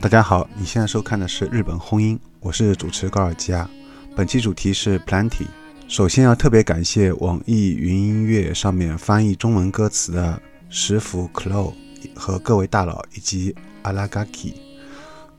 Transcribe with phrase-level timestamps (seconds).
[0.00, 3.66] 大家好，你现在收看的是日本轰音，我是主持高尔基亚。
[4.14, 5.46] 本期主题是 Plenty。
[5.88, 11.72] 首先要特别感谢网易云音乐上面翻译中文歌词的石福 Clo
[12.14, 14.52] 和各位大佬以及阿拉 Gaki，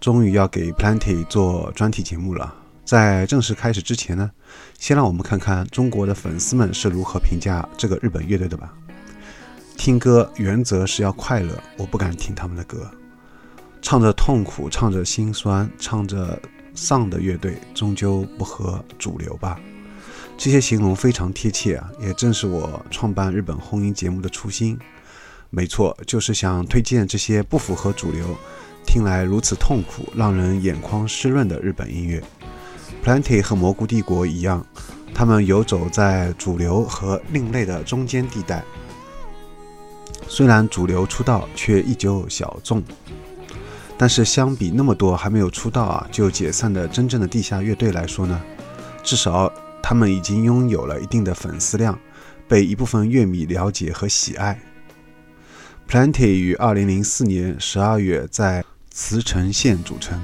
[0.02, 2.52] 终于要给 Plenty 做专题节目了。
[2.84, 4.32] 在正式开始之前呢，
[4.80, 8.74] 先让我们看看中国的粉丝们是如何评价这个日本乐队的吧。
[9.78, 12.90] 听歌原则是要快乐，我不敢听他们的歌。
[13.84, 16.42] 唱着痛苦，唱着心酸，唱着
[16.74, 19.60] 丧的乐队，终究不合主流吧。
[20.40, 24.80] 这些形容非常贴切啊，也正是我创办日本轰音节目的初心。
[25.50, 28.26] 没错，就是想推荐这些不符合主流、
[28.88, 32.24] 听来如此痛苦、让人眼眶湿润的日本音乐。
[33.04, 34.66] Plenty 和蘑菇帝国一样，
[35.14, 38.64] 他们游走在主流和另类的中间地带。
[40.26, 42.82] 虽然主流出道，却依旧小众。
[43.98, 48.42] 但是相比那么多还没有出道啊就解散的真正的地下乐队来说呢，
[49.04, 51.98] 至少他们已经拥有了一定的粉丝量，
[52.48, 54.60] 被一部分乐迷了解和喜爱。
[55.88, 60.22] Plenty 于2004年12月在茨城县组成，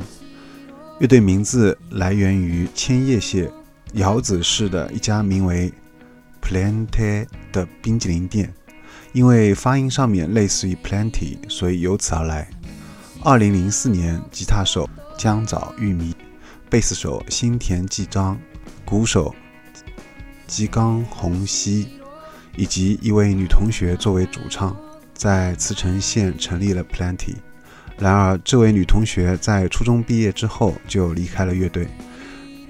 [1.00, 3.52] 乐队名字来源于千叶县
[3.94, 5.74] 遥子市的一家名为
[6.42, 8.54] Plenty 的冰激凌店，
[9.14, 12.48] 因为发音上面类似于 Plenty，所以由此而来。
[13.24, 16.14] 二零零四年，吉他手江早玉弥、
[16.70, 18.40] 贝斯手新田纪章、
[18.86, 19.34] 鼓手
[20.48, 21.88] 吉冈弘希
[22.56, 24.76] 以及一位女同学作为主唱，
[25.14, 27.36] 在茨城县成立了 Plenty。
[27.98, 31.88] 然而，这位女同学在初中毕业之后就离开了乐队，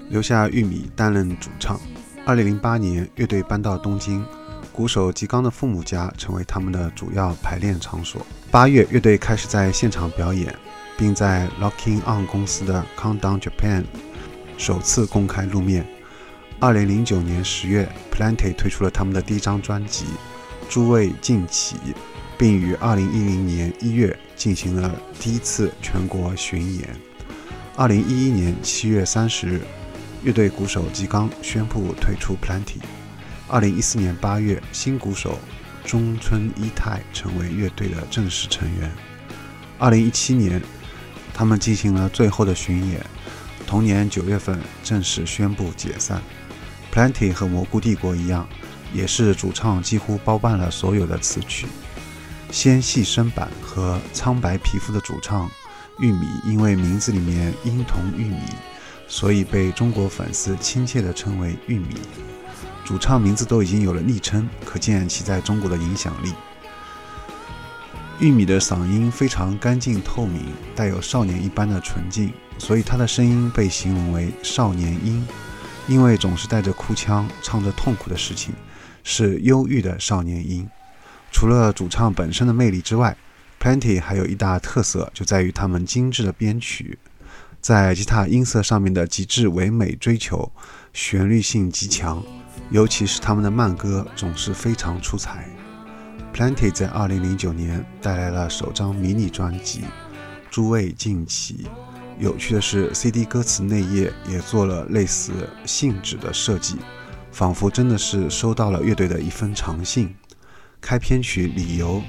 [0.08, 1.80] 留下玉米担任主唱。
[2.24, 4.24] 二零零八年，乐队搬到东京。
[4.72, 8.24] 鼓手吉冈的父母家成为他们的主要排练场所。
[8.50, 10.54] 八月，乐队开始在现场表演，
[10.98, 13.84] 并在 Locking On 公司的 Countdown Japan
[14.58, 15.86] 首次公开露面。
[16.58, 20.04] 二零零九年十月，Plenty 推出了他们的第一张专辑
[20.70, 21.76] 《诸位敬起》，
[22.38, 26.88] 并于二零一零年一月进行了第一次全国巡演。
[27.76, 29.60] 二零一一年七月三十日，
[30.22, 32.80] 乐队鼓手吉冈宣布退出 Plenty。
[33.48, 35.38] 二零一四年八月，新鼓手
[35.84, 38.90] 中村一太成为乐队的正式成员。
[39.78, 40.62] 二零一七年，
[41.34, 43.04] 他们进行了最后的巡演。
[43.66, 46.22] 同年九月份，正式宣布解散。
[46.96, 48.48] Plenty 和蘑菇帝国一样，
[48.90, 51.66] 也是主唱几乎包办了所有的词曲。
[52.50, 55.46] 纤细身板和苍白皮肤的主唱
[55.98, 58.38] 玉米，因为名字里面音同玉米，
[59.08, 61.96] 所以被中国粉丝亲切地称为玉米。
[62.82, 66.32] 主唱名字都已经有了昵称，可见其在中国的影响力。
[68.20, 75.22] 玉米的嗓音非常干净透明，带有少年一般的纯净，所以他的声音被形容为少年音。
[75.88, 78.54] 因为总是带着哭腔，唱着痛苦的事情，
[79.04, 80.68] 是忧郁的少年音。
[81.30, 83.16] 除了主唱本身的魅力之外
[83.60, 86.98] ，Plenty 还有一大特色就在于他们精致的编曲，
[87.60, 90.50] 在吉他音色上面的极致唯美追求，
[90.92, 92.22] 旋律性极强。
[92.70, 95.48] 尤其是他们的慢歌总是非常出彩。
[96.34, 99.80] Plenty 在2009年带来了首张迷你专辑
[100.50, 101.64] 《诸位敬起》。
[102.18, 105.32] 有趣的是，CD 歌词内页也做了类似
[105.66, 106.76] 信纸的设计，
[107.30, 110.14] 仿佛真的是收到了乐队的一封长信。
[110.80, 112.02] 开篇曲《理由》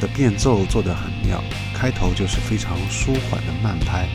[0.00, 1.42] 的变奏做得很妙，
[1.74, 4.08] 开头就是非常舒缓的慢拍，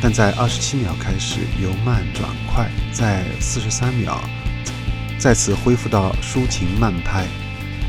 [0.00, 4.20] 但在27秒开始由慢转快，在43秒。
[5.18, 7.28] 再次恢复到抒情慢拍，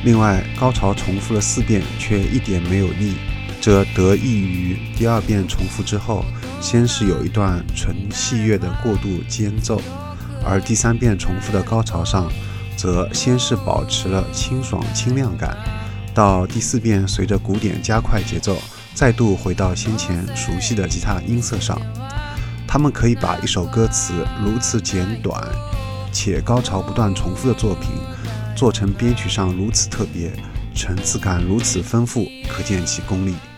[0.03, 3.15] 另外高潮重复了四遍，却一点没有腻，
[3.63, 6.25] 这得益于第二遍重复之后，
[6.59, 9.81] 先是有一段纯器乐的过渡间奏，
[10.45, 12.29] 而第三遍重复的高潮上，
[12.75, 15.57] 则先是保持了清爽清亮感，
[16.13, 18.57] 到第四遍随着鼓点加快节奏，
[18.93, 21.79] 再度回到先前熟悉的吉他音色上。
[22.67, 25.41] 他们可以把一首歌词如此简短。
[26.11, 27.91] 且高潮不断重复的作品，
[28.57, 30.33] 做成编曲上如此特别，
[30.75, 33.33] 层次感如此丰富，可见其功力。「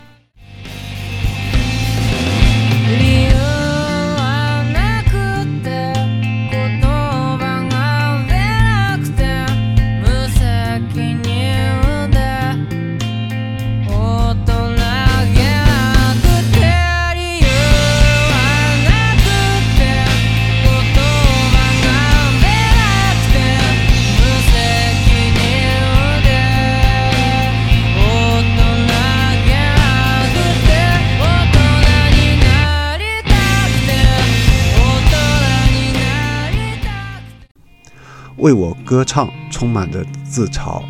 [38.46, 40.80] 为我歌唱充满着自嘲，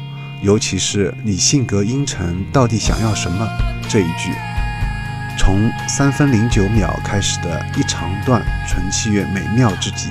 [0.43, 3.49] 尤其是“你性格阴沉，到底想要什么”
[3.89, 4.31] 这一句。
[5.39, 10.11] 从三分零九秒开始的一长段纯器乐美妙之极，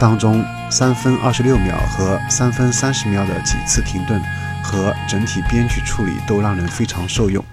[0.00, 4.20] 当中三分二十六秒和三分三十秒的几次停顿
[4.60, 7.44] 和整体编曲处理都让人非常受用。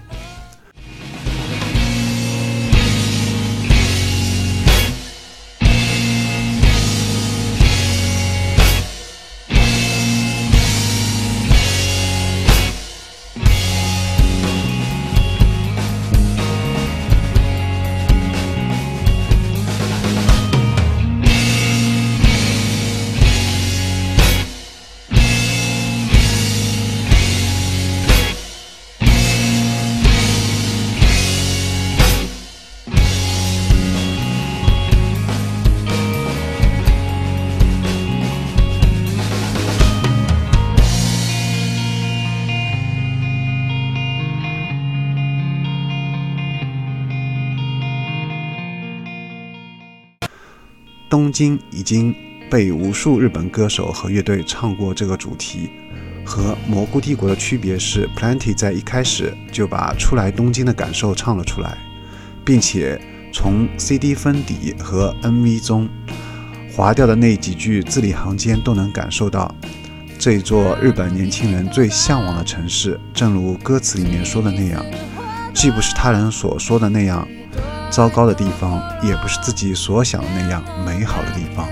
[51.12, 52.14] 东京已经
[52.50, 55.68] 被无数日本歌手和乐队唱过这个主题。
[56.24, 61.76] 和蘑菇帝国的区别是，Plenty 在一开始就把初来东京的感受唱了出来，
[62.46, 62.98] 并且
[63.30, 65.86] 从 CD 封底和 MV 中
[66.74, 69.54] 划掉的那几句字里行间都能感受到
[70.18, 72.98] 这座日本年轻人最向往的城市。
[73.12, 74.82] 正如歌词里面说的那样，
[75.52, 77.28] 既不是他人所说的那样。
[77.92, 81.68] 糟糕的地方，也不是自己所想的那样美好的地方。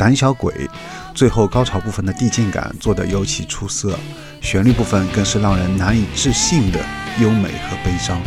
[0.00, 0.66] 胆小鬼，
[1.14, 3.98] 最后高潮部分的递进感做得尤其出色，
[4.40, 6.80] 旋律部分更是让人难以置信的
[7.18, 8.18] 优美和悲伤，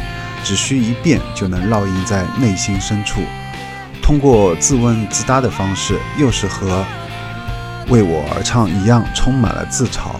[0.43, 3.21] 只需一遍就能烙印在内心深处。
[4.03, 6.85] 通过自问自答的方式，又是和
[7.89, 10.11] 为我而唱一样，充满了自嘲，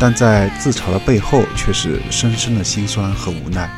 [0.00, 3.70] 但在自嘲的背后，却是深深的心酸和无奈。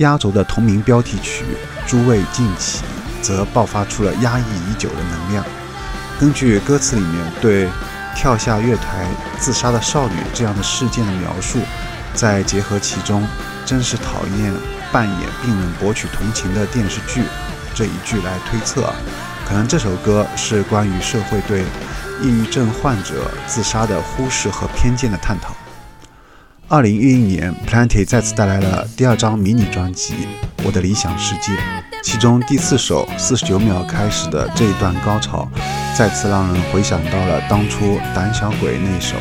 [0.00, 1.44] 压轴的同名标题曲
[1.88, 2.78] 《诸位敬起》
[3.22, 5.44] 则爆发出了压抑已久的能量。
[6.18, 7.68] 根据歌词里面对
[8.16, 9.06] 跳下月台
[9.38, 11.58] 自杀的少女这样的事件的描述，
[12.14, 13.26] 再结合其中
[13.66, 14.54] “真是讨厌
[14.90, 17.22] 扮演病人博取同情的电视剧”
[17.76, 18.92] 这一句来推测，
[19.46, 21.62] 可能这首歌是关于社会对
[22.22, 25.54] 抑郁症患者自杀的忽视和偏见的探讨。
[26.70, 30.14] 二零一一年，Plenty 再次带来了第二张迷你专辑
[30.62, 31.52] 《我的理想世界》，
[32.00, 35.48] 其中第四首四十九秒开始的这一段高潮，
[35.98, 39.16] 再次让人回想到了当初《胆小鬼》那首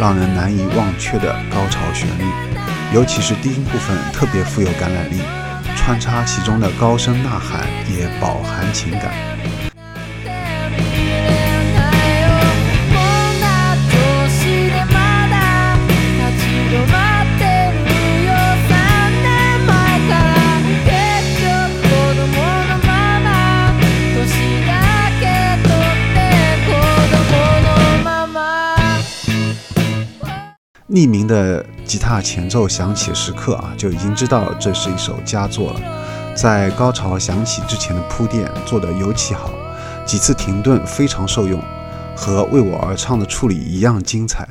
[0.00, 2.24] 让人难以忘却的高潮旋律，
[2.92, 5.20] 尤其是低音部分特别富有感染力，
[5.76, 9.12] 穿插其中的高声呐喊也饱含情感。
[30.90, 35.80] 匿名的吉他前奏响起时刻啊，就已经知道这是一首佳作了。
[36.34, 39.50] 在高潮响起之前的铺垫做得尤其好，
[40.04, 41.62] 几次停顿非常受用，
[42.16, 44.48] 和为我而唱的处理一样精彩。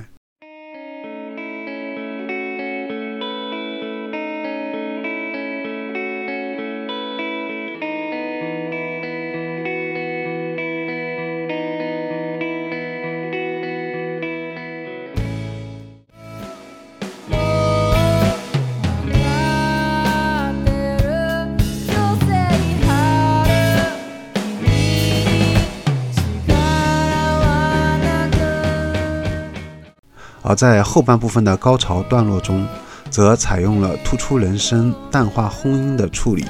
[30.49, 32.65] 而在后半部分的高潮段落中，
[33.11, 36.43] 则采用了突出人声、淡化轰音的处理，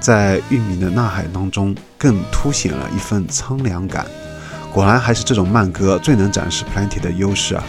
[0.00, 4.06] 在玉米的呐喊当中更凸显了一份苍凉感。
[4.72, 7.62] 果然，还是这种慢歌最能展示 Plenty 的优势啊！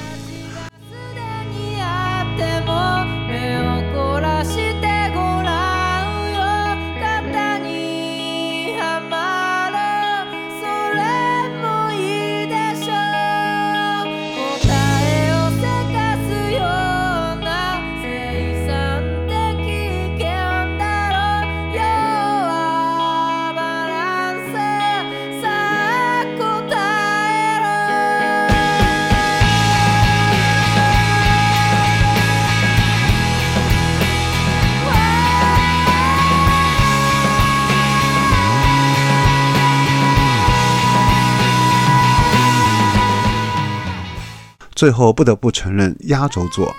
[44.77, 46.71] 最后不得不承认，压轴作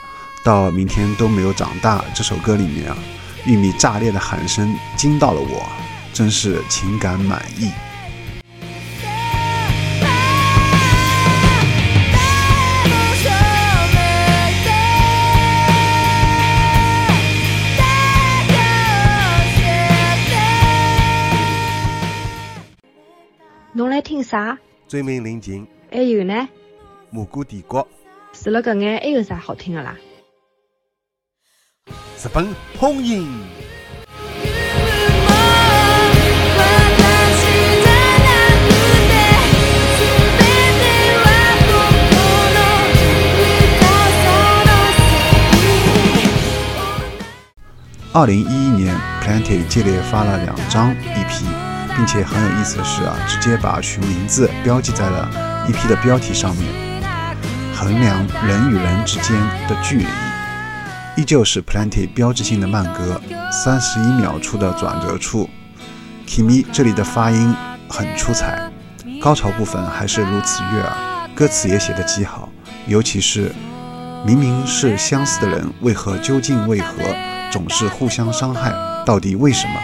[0.44, 2.96] 到明天都没有长大这首歌里面啊，
[3.44, 5.66] 玉米炸裂的喊声惊到了我，
[6.12, 7.72] 真是情感满意。
[23.72, 24.56] 侬来听啥？
[24.86, 26.48] 追名临近，还有呢？
[27.10, 27.86] 蘑菇帝国，
[28.34, 29.96] 除了搿眼，还有啥好听的啦？
[32.22, 33.26] 日本轰音。
[48.12, 51.44] 二零一一年，Plenty 接连发了两张 EP，
[51.96, 55.30] 并且很有意思的是啊，直接把曲名字标记在了
[55.68, 56.66] EP 的标题上面，
[57.78, 59.36] 衡量人与人之间
[59.68, 60.06] 的距离，
[61.16, 63.20] 依旧是 Plenty 标志性的慢歌，
[63.52, 65.48] 三十一秒处的转折处
[66.26, 67.54] ，Kimi 这里的发音
[67.88, 68.60] 很出彩，
[69.22, 70.92] 高潮部分还是如此悦耳，
[71.36, 72.48] 歌词也写得极好，
[72.88, 73.54] 尤其是
[74.26, 76.94] 明明是相似的人，为何究竟为何
[77.52, 78.72] 总是互相伤害？
[79.06, 79.74] 到底为什么？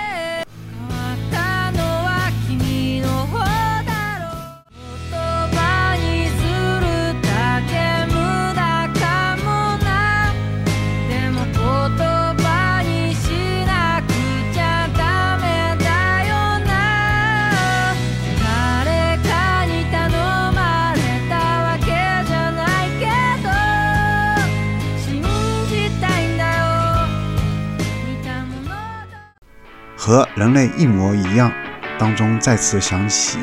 [30.45, 31.51] 人类一模一样，
[31.99, 33.39] 当中再次响起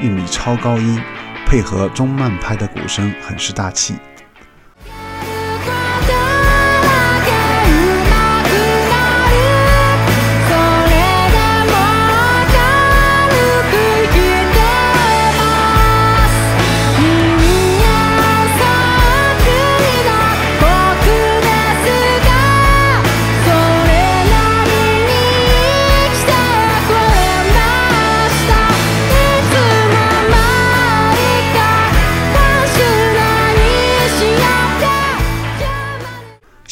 [0.00, 1.02] 玉米超高音，
[1.44, 3.96] 配合中慢拍的鼓声，很是大气。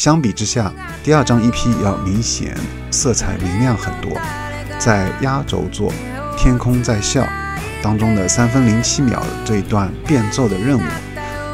[0.02, 0.72] 相比之下，
[1.04, 2.56] 第二张 EP 要明显
[2.90, 4.10] 色彩明亮很多。
[4.76, 5.92] 在压轴作
[6.36, 7.22] 《天空在笑》
[7.80, 10.82] 当中的三分零七秒这一段变奏的任务，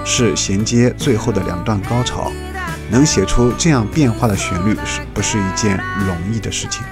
[0.03, 2.33] 是衔接最后的两段高潮。
[2.91, 6.83] 能写出这样变化的旋律，是不是一件容易的事情？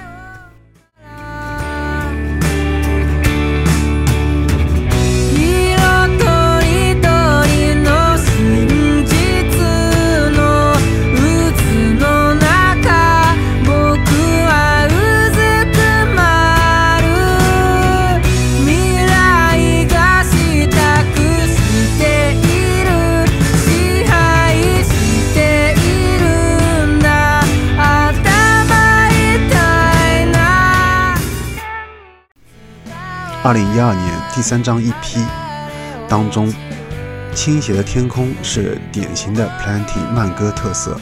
[33.47, 35.25] 二零一二年第三张 EP
[36.05, 36.53] 当中，
[37.33, 40.99] 倾斜的天空是典型的 Plenty 慢歌特色。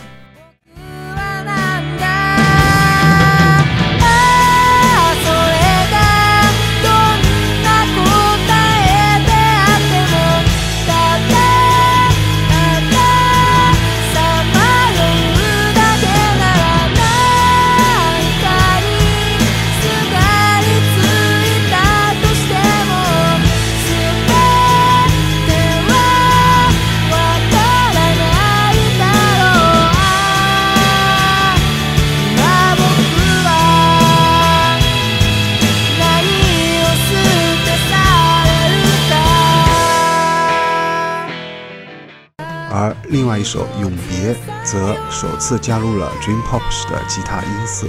[43.15, 44.33] 另外一首《永别》
[44.65, 47.87] 则首次加入了 Dream Pop 式的吉他音色。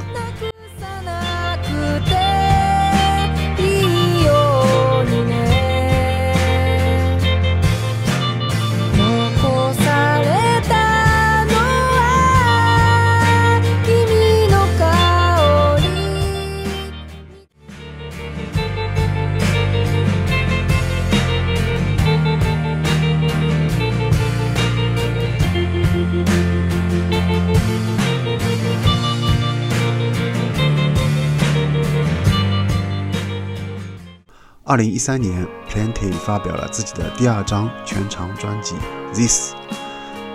[34.68, 38.74] 二零一三年，Plenty 发表了自己的第二张全长专辑
[39.14, 39.54] 《This》。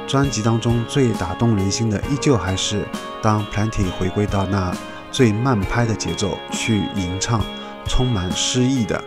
[0.07, 2.87] 专辑当中最打动人心的，依旧还是
[3.21, 4.73] 当 Plenty 回归到那
[5.11, 7.43] 最慢拍的节奏去吟唱
[7.85, 9.03] 充满诗意的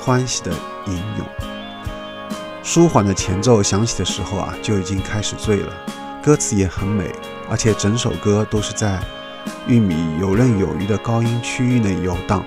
[0.00, 0.50] 欢喜的
[0.86, 1.26] 吟咏。
[2.62, 5.70] 舒缓的前奏响起的时候啊，就已经开始醉了。
[6.22, 7.12] 歌词也很美，
[7.50, 8.98] 而且整首歌都是在
[9.66, 12.42] 玉米游刃有余的高音区域内游荡。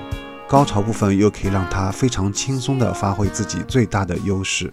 [0.48, 4.72] 高潮部分又可以让他非常轻松地发挥自己最大的优势。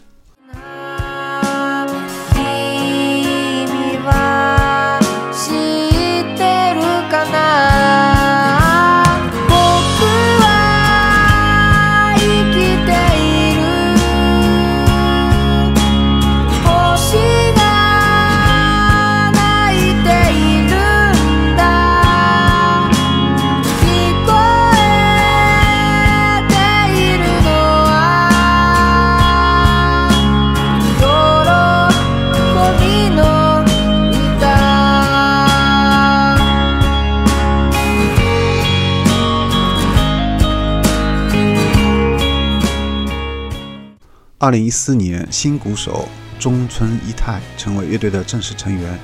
[44.43, 46.09] 二零一四年，新鼓手
[46.41, 48.99] 中村一太成为乐队的正式成员，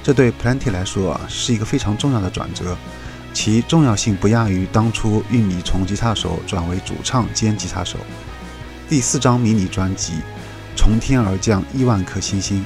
[0.00, 2.76] 这对 Plenty 来说啊是一个非常重要的转折，
[3.34, 7.98] 其重要性不亚于当初玉米从吉他手转为主唱兼吉他手。
[8.88, 10.12] 第四张迷你专辑
[10.76, 12.60] 《从天而降亿万颗星星》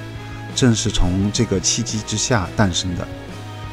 [0.54, 3.08] 正是从这个契机之下诞生的。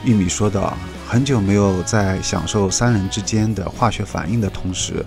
[0.05, 5.05] 玉米说道，很久没有在享受三人之间的化学反应的同时，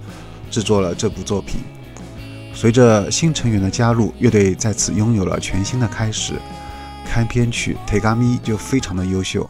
[0.51, 1.63] 制作了这部作品。
[2.61, 6.35] 随着新成员的加入，乐队再次拥有了全新的开始。
[7.07, 9.49] 开篇曲《Take Me》就非常的优秀。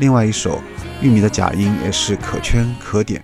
[0.00, 0.62] 另外一首，
[1.02, 3.22] 玉米的假音也是可圈可点。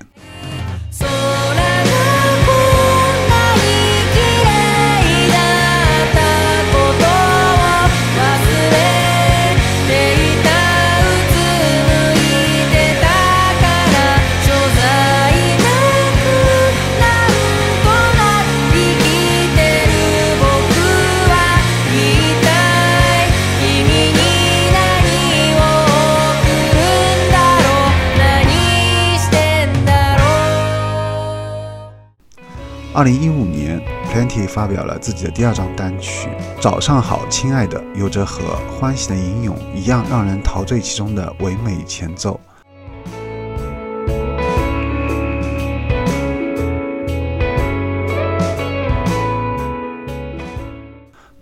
[32.96, 33.78] 二零一五年
[34.11, 36.30] ，Plenty 发表了自己的第二张单曲
[36.62, 42.40] 《早上好，亲爱的》，有着和欢喜的吟咏一样让人陶醉其中的唯美前奏。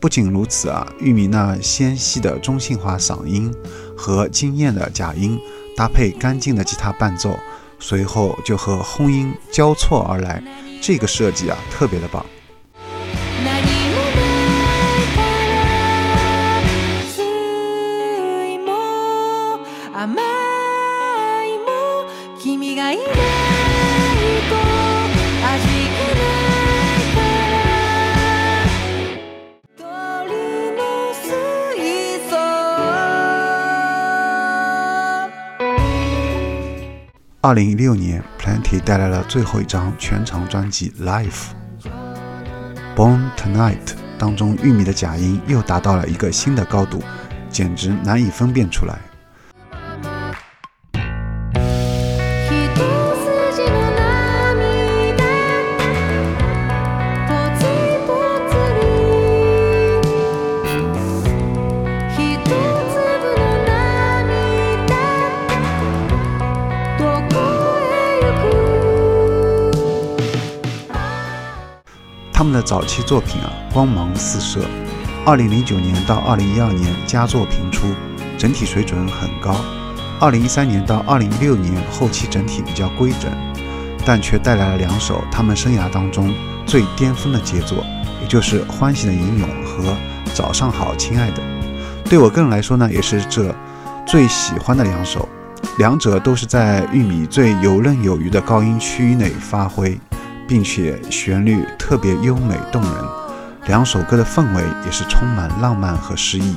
[0.00, 3.54] 不仅如此啊，玉米那纤细的中性化嗓音
[3.96, 5.38] 和惊艳的假音，
[5.76, 7.38] 搭配干净的吉他伴奏，
[7.78, 10.42] 随后就和轰音交错而来，
[10.86, 12.22] 这个设计啊特别的棒。
[37.44, 41.48] 二零一六年，Plenty 带来了最后一张全长专辑《Life》。
[42.96, 47.02] Born Tonight 当中，玉米的假音又达到了一个新的高度，
[47.50, 48.98] 简直难以分辨出来。
[72.74, 74.58] 早期作品啊，光芒四射。
[75.24, 77.86] 二零零九年到二零一二年佳作频出，
[78.36, 79.54] 整体水准很高。
[80.18, 83.30] 二零一三年到二零一六年后期整体比较规整，
[84.04, 86.34] 但却带来了两首他们生涯当中
[86.66, 87.78] 最巅峰的杰作，
[88.20, 89.90] 也就是《欢喜的吟咏》和
[90.34, 91.40] 《早上好，亲爱的》。
[92.10, 93.54] 对我个人来说呢，也是这
[94.04, 95.28] 最喜欢的两首。
[95.78, 99.96] 两者都是在玉米最游刃有余的高音区域内发挥，
[100.46, 102.92] 并且旋律特别优美动人。
[103.66, 106.56] 两首歌的氛围也是充满浪漫和诗意，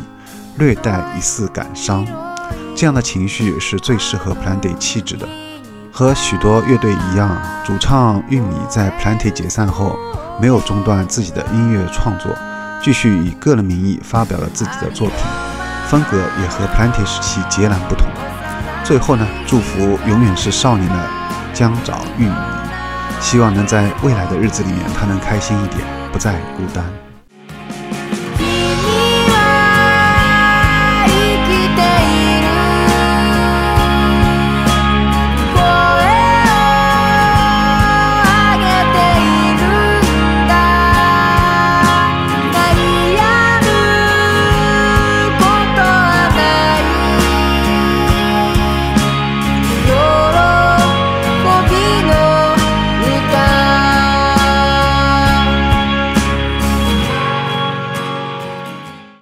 [0.57, 2.05] 略带一丝感伤。
[2.75, 5.27] 这样的情绪是最适合 Plenty 气质的。
[5.91, 9.97] 和许多乐队一样，主唱玉米在 Plenty 解散后
[10.39, 12.31] 没有中断自己的音乐创作，
[12.83, 15.17] 继续以个人名义发表了自己的作品，
[15.87, 18.05] 风格也和 Plenty 时期截然不同。
[18.83, 21.09] 最后呢，祝福永远是少年的
[21.53, 22.35] 江沼玉米，
[23.19, 27.06] 希望能在未来的日子里面，他能开心一点，不再孤单。